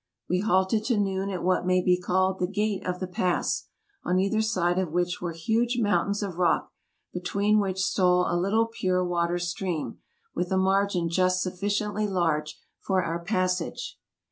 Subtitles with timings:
[0.27, 3.67] We halted to noon at what may be called the gate of the pass;
[4.03, 6.71] on either side of which were huge mountains of rock,
[7.13, 9.99] between which stole a little pure water stream,
[10.33, 13.99] with a margin just sufficiently large for our passage.